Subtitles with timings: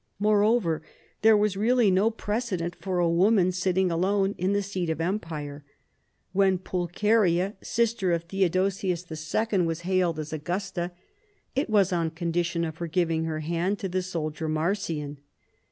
[0.17, 0.81] More over,
[1.21, 4.99] there was really no precedent for a woman sit ting alone in the seat of
[4.99, 5.63] empire.
[6.33, 10.89] When Pulcheria, sister of Theodosius II., was hailed as Augusta,
[11.55, 15.19] it was on condition of her giving her hand to the sol dier Marcian.